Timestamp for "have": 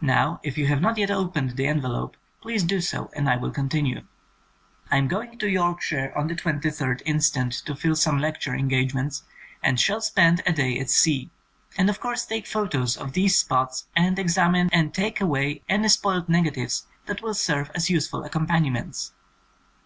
0.68-0.80